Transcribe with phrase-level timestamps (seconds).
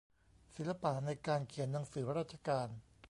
[0.55, 2.67] ศิลปะในการเขียนหนังสือราชการ